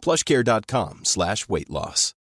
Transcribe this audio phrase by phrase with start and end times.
[0.00, 2.14] plushcare.com slash weight loss.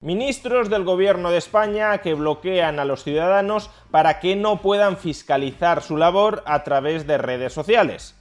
[0.00, 5.82] Ministros del gobierno de España que bloquean a los ciudadanos para que no puedan fiscalizar
[5.82, 8.14] su labor a través de redes sociales.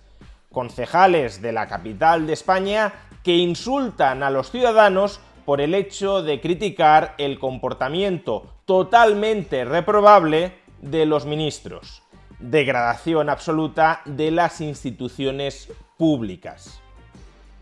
[0.52, 2.94] Concejales de la capital de España
[3.24, 11.06] que insultan a los ciudadanos por el hecho de criticar el comportamiento totalmente reprobable de
[11.06, 12.04] los ministros.
[12.40, 16.82] Degradación absoluta de las instituciones públicas.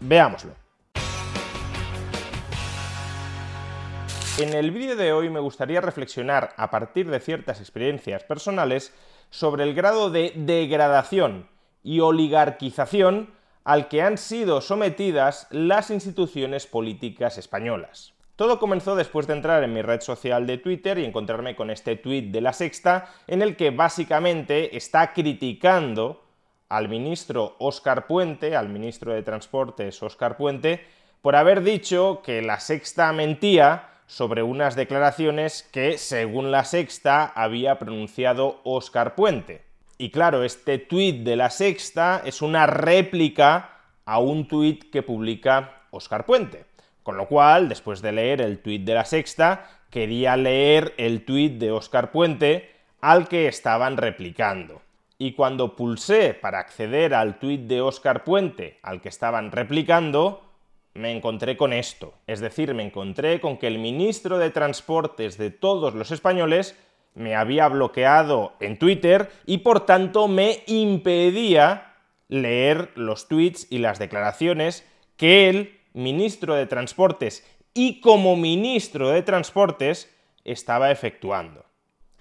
[0.05, 0.52] Veámoslo.
[4.38, 8.93] En el vídeo de hoy me gustaría reflexionar a partir de ciertas experiencias personales
[9.29, 11.48] sobre el grado de degradación
[11.84, 18.13] y oligarquización al que han sido sometidas las instituciones políticas españolas.
[18.35, 21.95] Todo comenzó después de entrar en mi red social de Twitter y encontrarme con este
[21.95, 26.23] tuit de la sexta en el que básicamente está criticando
[26.74, 30.84] al ministro Óscar Puente, al ministro de Transportes Óscar Puente,
[31.21, 37.77] por haber dicho que la sexta mentía sobre unas declaraciones que, según la sexta, había
[37.77, 39.62] pronunciado Óscar Puente.
[39.99, 45.84] Y claro, este tuit de la sexta es una réplica a un tuit que publica
[45.91, 46.66] Óscar Puente.
[47.04, 51.54] Con lo cual, después de leer el tuit de la sexta, quería leer el tuit
[51.60, 54.82] de Óscar Puente al que estaban replicando.
[55.18, 60.42] Y cuando pulsé para acceder al tuit de Óscar Puente al que estaban replicando,
[60.94, 62.14] me encontré con esto.
[62.28, 66.78] Es decir, me encontré con que el ministro de Transportes de todos los españoles
[67.16, 71.94] me había bloqueado en Twitter y por tanto me impedía
[72.28, 74.88] leer los tweets y las declaraciones
[75.18, 80.13] que el ministro de Transportes y como ministro de Transportes
[80.44, 81.66] estaba efectuando.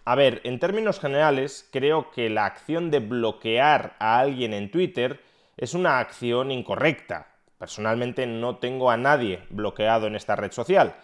[0.05, 5.21] A ver, en términos generales, creo que la acción de bloquear a alguien en Twitter
[5.57, 7.29] es una acción incorrecta.
[7.57, 10.97] Personalmente no tengo a nadie bloqueado en esta red social.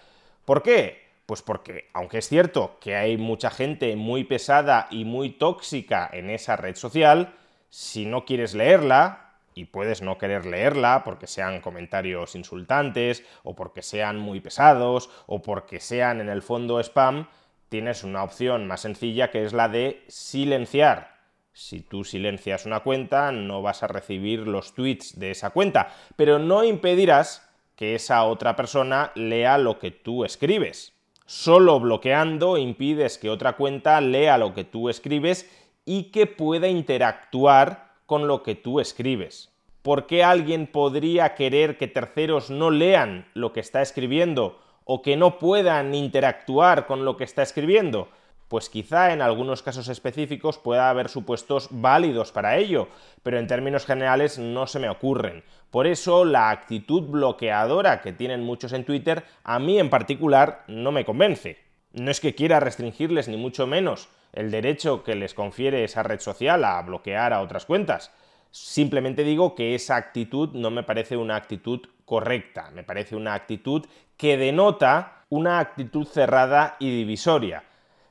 [0.45, 1.07] ¿Por qué?
[1.27, 6.31] Pues porque, aunque es cierto que hay mucha gente muy pesada y muy tóxica en
[6.31, 7.35] esa red social,
[7.69, 13.83] si no quieres leerla, y puedes no querer leerla porque sean comentarios insultantes, o porque
[13.83, 17.29] sean muy pesados, o porque sean en el fondo spam,
[17.69, 21.19] tienes una opción más sencilla que es la de silenciar.
[21.53, 26.39] Si tú silencias una cuenta, no vas a recibir los tweets de esa cuenta, pero
[26.39, 30.95] no impedirás que esa otra persona lea lo que tú escribes.
[31.27, 35.51] Solo bloqueando impides que otra cuenta lea lo que tú escribes
[35.85, 39.53] y que pueda interactuar con lo que tú escribes.
[39.83, 44.59] ¿Por qué alguien podría querer que terceros no lean lo que está escribiendo
[44.91, 48.09] o que no puedan interactuar con lo que está escribiendo?
[48.49, 52.89] Pues quizá en algunos casos específicos pueda haber supuestos válidos para ello,
[53.23, 55.45] pero en términos generales no se me ocurren.
[55.71, 60.91] Por eso la actitud bloqueadora que tienen muchos en Twitter a mí en particular no
[60.91, 61.59] me convence.
[61.93, 66.21] No es que quiera restringirles ni mucho menos el derecho que les confiere esa red
[66.21, 68.11] social a bloquear a otras cuentas.
[68.51, 73.85] Simplemente digo que esa actitud no me parece una actitud correcta, me parece una actitud
[74.17, 77.65] que denota una actitud cerrada y divisoria.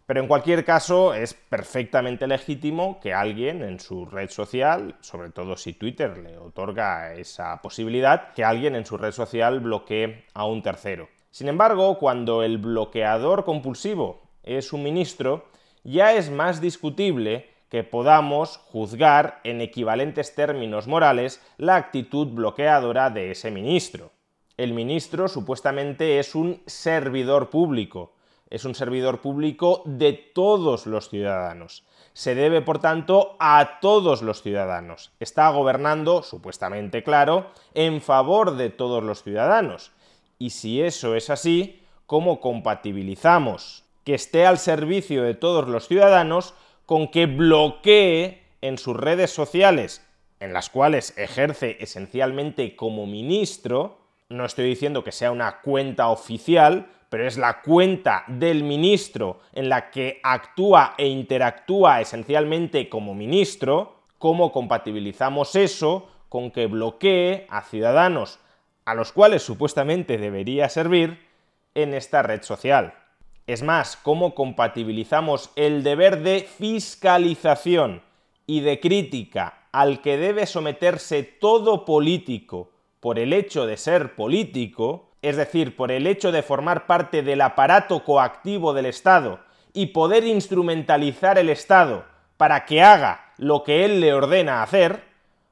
[0.06, 5.58] Pero en cualquier caso es perfectamente legítimo que alguien en su red social, sobre todo
[5.58, 10.62] si Twitter le otorga esa posibilidad, que alguien en su red social bloquee a un
[10.62, 11.10] tercero.
[11.30, 15.50] Sin embargo, cuando el bloqueador compulsivo es un ministro,
[15.84, 23.32] ya es más discutible que podamos juzgar en equivalentes términos morales la actitud bloqueadora de
[23.32, 24.12] ese ministro.
[24.56, 28.14] El ministro supuestamente es un servidor público,
[28.50, 31.86] es un servidor público de todos los ciudadanos.
[32.14, 35.12] Se debe, por tanto, a todos los ciudadanos.
[35.20, 39.92] Está gobernando, supuestamente claro, en favor de todos los ciudadanos.
[40.40, 46.56] Y si eso es así, ¿cómo compatibilizamos que esté al servicio de todos los ciudadanos
[46.88, 50.04] con que bloquee en sus redes sociales,
[50.40, 54.00] en las cuales ejerce esencialmente como ministro,
[54.30, 59.70] no estoy diciendo que sea una cuenta oficial, pero es la cuenta del ministro en
[59.70, 67.62] la que actúa e interactúa esencialmente como ministro, ¿cómo compatibilizamos eso con que bloquee a
[67.62, 68.40] ciudadanos
[68.86, 71.28] a los cuales supuestamente debería servir
[71.76, 72.94] en esta red social.
[73.48, 78.02] Es más, cómo compatibilizamos el deber de fiscalización
[78.46, 85.12] y de crítica al que debe someterse todo político por el hecho de ser político,
[85.22, 89.40] es decir, por el hecho de formar parte del aparato coactivo del Estado
[89.72, 92.04] y poder instrumentalizar el Estado
[92.36, 95.06] para que haga lo que él le ordena hacer,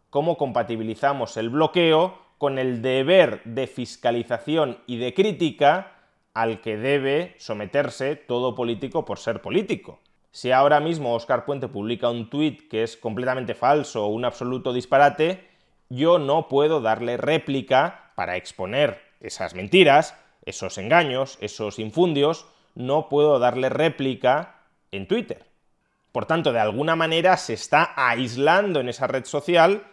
[0.09, 5.94] cómo compatibilizamos el bloqueo con el deber de fiscalización y de crítica
[6.35, 9.99] al que debe someterse todo político por ser político.
[10.31, 14.73] Si ahora mismo Oscar Puente publica un tuit que es completamente falso o un absoluto
[14.73, 15.47] disparate,
[15.89, 20.13] yo no puedo darle réplica para exponer esas mentiras,
[20.45, 22.45] esos engaños, esos infundios,
[22.75, 24.57] no puedo darle réplica
[24.91, 25.45] en Twitter.
[26.11, 29.83] Por tanto, de alguna manera se está aislando en esa red social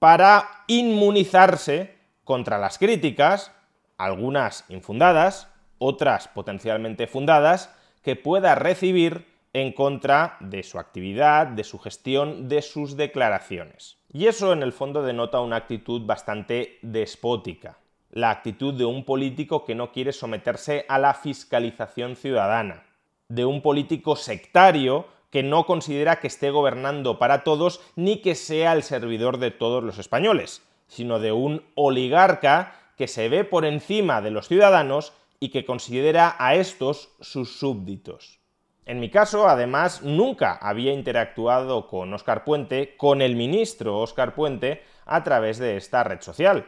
[0.00, 3.52] para inmunizarse contra las críticas,
[3.98, 5.51] algunas infundadas,
[5.82, 12.62] otras potencialmente fundadas, que pueda recibir en contra de su actividad, de su gestión, de
[12.62, 13.98] sus declaraciones.
[14.12, 17.78] Y eso en el fondo denota una actitud bastante despótica,
[18.10, 22.84] la actitud de un político que no quiere someterse a la fiscalización ciudadana,
[23.28, 28.72] de un político sectario que no considera que esté gobernando para todos ni que sea
[28.72, 34.20] el servidor de todos los españoles, sino de un oligarca que se ve por encima
[34.20, 38.38] de los ciudadanos y que considera a estos sus súbditos.
[38.86, 44.84] En mi caso, además, nunca había interactuado con Óscar Puente, con el ministro Óscar Puente,
[45.04, 46.64] a través de esta red social.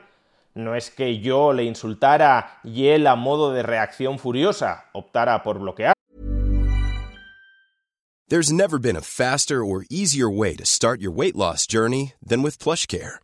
[0.54, 5.60] No es que yo le insultara y él a modo de reacción furiosa optara por
[5.60, 5.94] bloquear.
[8.28, 12.42] There's never been a faster or easier way to start your weight loss journey than
[12.42, 13.23] with PlushCare.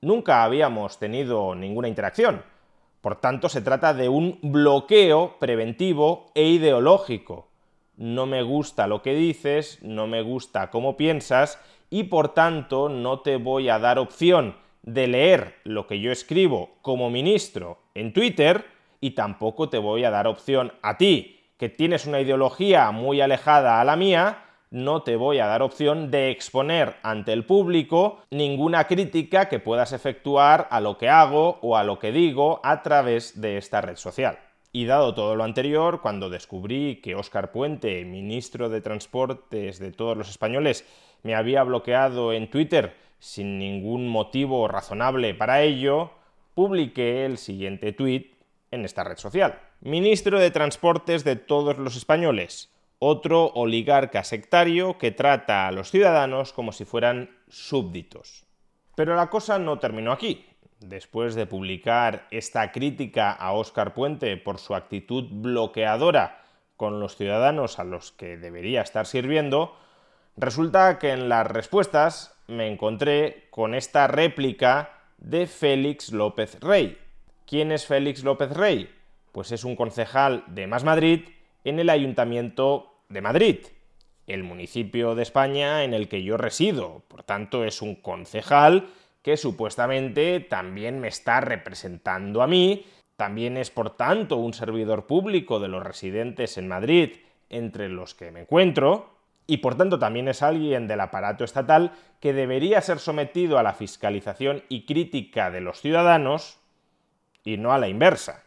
[0.00, 2.42] Nunca habíamos tenido ninguna interacción.
[3.00, 7.48] Por tanto, se trata de un bloqueo preventivo e ideológico.
[7.96, 11.58] No me gusta lo que dices, no me gusta cómo piensas
[11.90, 16.70] y por tanto no te voy a dar opción de leer lo que yo escribo
[16.82, 18.64] como ministro en Twitter
[19.00, 23.80] y tampoco te voy a dar opción a ti, que tienes una ideología muy alejada
[23.80, 28.86] a la mía, no te voy a dar opción de exponer ante el público ninguna
[28.86, 33.40] crítica que puedas efectuar a lo que hago o a lo que digo a través
[33.40, 34.38] de esta red social.
[34.72, 40.16] Y dado todo lo anterior, cuando descubrí que Óscar Puente, ministro de Transportes de todos
[40.16, 40.86] los españoles,
[41.24, 46.12] me había bloqueado en Twitter sin ningún motivo razonable para ello,
[46.54, 48.34] publiqué el siguiente tuit
[48.70, 49.58] en esta red social.
[49.80, 52.70] Ministro de Transportes de todos los españoles,
[53.00, 58.44] otro oligarca sectario que trata a los ciudadanos como si fueran súbditos.
[58.94, 60.46] Pero la cosa no terminó aquí.
[60.80, 66.42] Después de publicar esta crítica a Óscar Puente por su actitud bloqueadora
[66.76, 69.74] con los ciudadanos a los que debería estar sirviendo,
[70.36, 76.98] resulta que en las respuestas me encontré con esta réplica de Félix López Rey.
[77.46, 78.94] ¿Quién es Félix López Rey?
[79.32, 81.22] Pues es un concejal de Más Madrid
[81.64, 83.58] en el Ayuntamiento de Madrid,
[84.26, 87.02] el municipio de España en el que yo resido.
[87.08, 88.88] Por tanto, es un concejal
[89.22, 92.84] que supuestamente también me está representando a mí
[93.20, 97.16] también es por tanto un servidor público de los residentes en Madrid,
[97.50, 99.10] entre los que me encuentro,
[99.46, 103.74] y por tanto también es alguien del aparato estatal que debería ser sometido a la
[103.74, 106.60] fiscalización y crítica de los ciudadanos
[107.44, 108.42] y no a la inversa.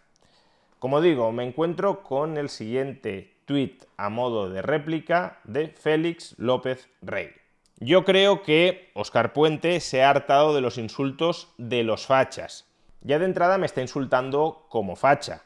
[0.83, 6.89] Como digo, me encuentro con el siguiente tuit a modo de réplica de Félix López
[7.01, 7.31] Rey.
[7.79, 12.67] Yo creo que Oscar Puente se ha hartado de los insultos de los fachas.
[12.99, 15.43] Ya de entrada me está insultando como facha,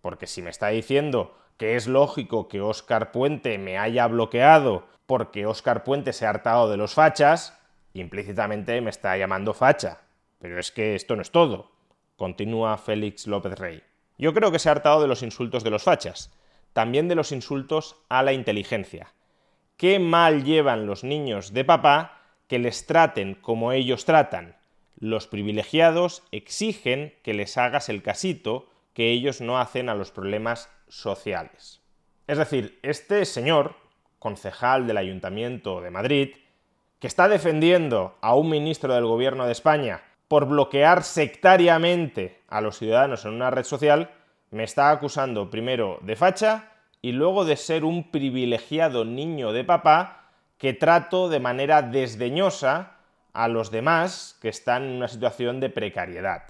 [0.00, 5.46] porque si me está diciendo que es lógico que Oscar Puente me haya bloqueado porque
[5.46, 7.56] Oscar Puente se ha hartado de los fachas,
[7.94, 10.00] implícitamente me está llamando facha.
[10.40, 11.70] Pero es que esto no es todo,
[12.16, 13.84] continúa Félix López Rey.
[14.20, 16.30] Yo creo que se ha hartado de los insultos de los fachas,
[16.72, 19.12] también de los insultos a la inteligencia
[19.80, 24.54] qué mal llevan los niños de papá que les traten como ellos tratan.
[24.98, 30.68] Los privilegiados exigen que les hagas el casito que ellos no hacen a los problemas
[30.88, 31.80] sociales.
[32.26, 33.74] Es decir, este señor,
[34.18, 36.34] concejal del Ayuntamiento de Madrid,
[36.98, 42.78] que está defendiendo a un ministro del Gobierno de España por bloquear sectariamente a los
[42.78, 44.12] ciudadanos en una red social,
[44.52, 46.70] me está acusando primero de facha
[47.02, 52.98] y luego de ser un privilegiado niño de papá que trato de manera desdeñosa
[53.32, 56.44] a los demás que están en una situación de precariedad.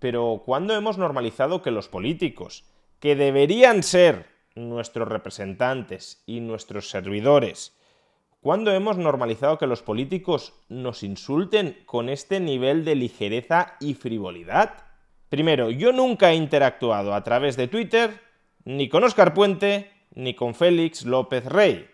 [0.00, 2.64] Pero ¿cuándo hemos normalizado que los políticos,
[2.98, 7.78] que deberían ser nuestros representantes y nuestros servidores,
[8.40, 14.74] ¿cuándo hemos normalizado que los políticos nos insulten con este nivel de ligereza y frivolidad?
[15.28, 18.20] Primero, yo nunca he interactuado a través de Twitter
[18.64, 21.88] ni con Oscar Puente, ni con Félix López Rey,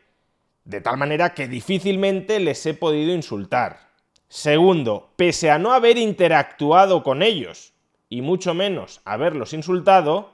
[0.64, 3.90] de tal manera que difícilmente les he podido insultar.
[4.28, 7.72] Segundo, pese a no haber interactuado con ellos,
[8.08, 10.32] y mucho menos haberlos insultado,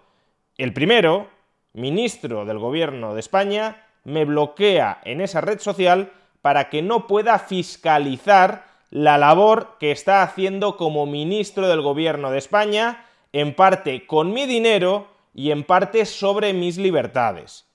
[0.57, 1.29] el primero,
[1.73, 7.39] ministro del Gobierno de España, me bloquea en esa red social para que no pueda
[7.39, 14.33] fiscalizar la labor que está haciendo como ministro del Gobierno de España, en parte con
[14.33, 17.67] mi dinero y en parte sobre mis libertades.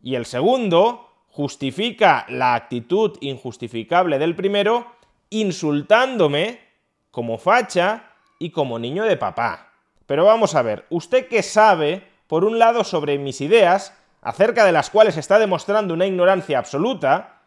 [0.00, 4.86] Y el segundo justifica la actitud injustificable del primero
[5.30, 6.60] insultándome
[7.10, 9.72] como facha y como niño de papá.
[10.06, 14.72] Pero vamos a ver, ¿usted qué sabe, por un lado, sobre mis ideas, acerca de
[14.72, 17.42] las cuales está demostrando una ignorancia absoluta,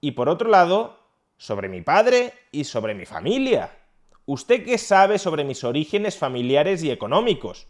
[0.00, 0.98] y por otro lado,
[1.36, 3.70] sobre mi padre y sobre mi familia?
[4.26, 7.66] ¿Usted qué sabe sobre mis orígenes familiares y económicos?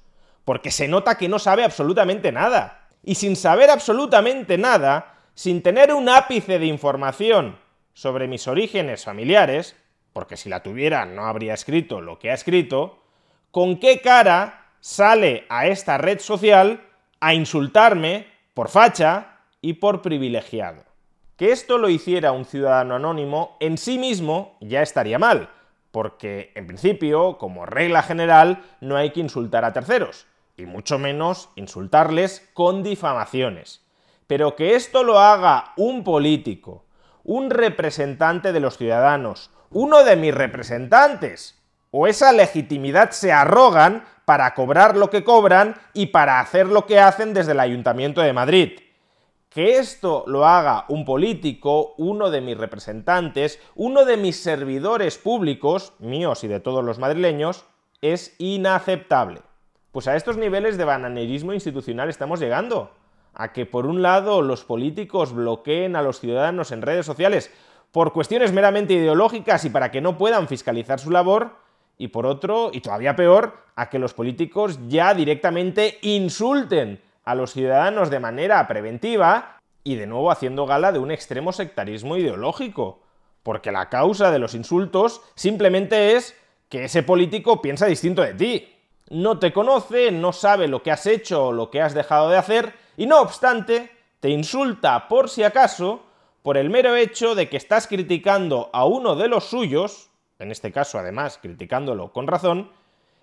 [0.49, 2.89] porque se nota que no sabe absolutamente nada.
[3.05, 7.59] Y sin saber absolutamente nada, sin tener un ápice de información
[7.93, 9.77] sobre mis orígenes familiares,
[10.15, 12.99] porque si la tuviera no habría escrito lo que ha escrito,
[13.51, 16.81] ¿con qué cara sale a esta red social
[17.21, 18.27] a insultarme
[18.59, 20.83] por facha y por privilegiado?
[21.37, 25.51] Que esto lo hiciera un ciudadano anónimo en sí mismo ya estaría mal,
[25.93, 31.51] porque en principio, como regla general, no hay que insultar a terceros y mucho menos
[31.55, 33.87] insultarles con difamaciones.
[34.27, 36.85] Pero que esto lo haga un político,
[37.23, 41.58] un representante de los ciudadanos, uno de mis representantes,
[41.91, 47.01] o esa legitimidad se arrogan para cobrar lo que cobran y para hacer lo que
[47.01, 48.81] hacen desde el Ayuntamiento de Madrid.
[49.49, 55.95] Que esto lo haga un político, uno de mis representantes, uno de mis servidores públicos,
[55.99, 57.65] míos y de todos los madrileños,
[58.03, 59.41] es inaceptable.
[59.93, 62.93] Pues a estos niveles de bananerismo institucional estamos llegando.
[63.33, 67.51] A que por un lado los políticos bloqueen a los ciudadanos en redes sociales
[67.93, 71.53] por cuestiones meramente ideológicas y para que no puedan fiscalizar su labor,
[71.99, 77.53] y por otro, y todavía peor, a que los políticos ya directamente insulten a los
[77.53, 83.01] ciudadanos de manera preventiva y de nuevo haciendo gala de un extremo sectarismo ideológico.
[83.43, 86.37] Porque la causa de los insultos simplemente es
[86.69, 88.75] que ese político piensa distinto de ti
[89.11, 92.39] no te conoce, no sabe lo que has hecho o lo que has dejado de
[92.39, 93.91] hacer, y no obstante,
[94.21, 96.03] te insulta por si acaso
[96.43, 100.08] por el mero hecho de que estás criticando a uno de los suyos,
[100.39, 102.71] en este caso además criticándolo con razón,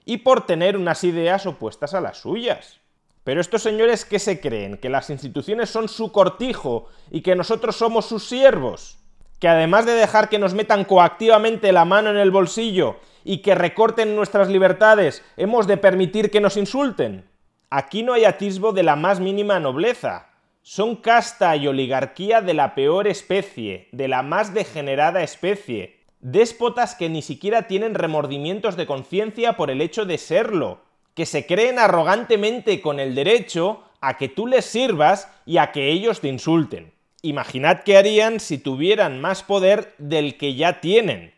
[0.06, 2.80] y por tener unas ideas opuestas a las suyas.
[3.24, 4.78] Pero estos señores, ¿qué se creen?
[4.78, 9.00] ¿Que las instituciones son su cortijo y que nosotros somos sus siervos?
[9.40, 13.56] ¿Que además de dejar que nos metan coactivamente la mano en el bolsillo y que
[13.56, 17.26] recorten nuestras libertades, hemos de permitir que nos insulten.
[17.72, 20.30] Aquí no hay atisbo de la más mínima nobleza.
[20.62, 26.05] Son casta y oligarquía de la peor especie, de la más degenerada especie.
[26.28, 30.80] Déspotas que ni siquiera tienen remordimientos de conciencia por el hecho de serlo.
[31.14, 35.92] que se creen arrogantemente con el derecho a que tú les sirvas y a que
[35.92, 36.92] ellos te insulten.
[37.22, 41.34] Imaginad qué harían si tuvieran más poder del que ya tienen.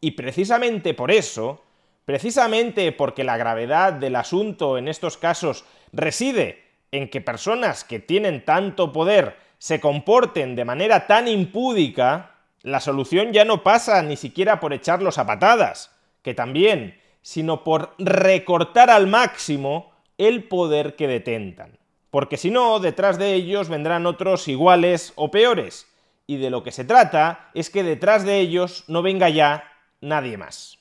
[0.00, 1.62] Y precisamente por eso,
[2.06, 8.44] precisamente porque la gravedad del asunto en estos casos reside en que personas que tienen
[8.44, 14.60] tanto poder se comporten de manera tan impúdica, la solución ya no pasa ni siquiera
[14.60, 15.90] por echarlos a patadas,
[16.22, 21.78] que también, sino por recortar al máximo el poder que detentan.
[22.10, 25.86] Porque si no, detrás de ellos vendrán otros iguales o peores,
[26.26, 29.64] y de lo que se trata es que detrás de ellos no venga ya
[30.00, 30.77] nadie más.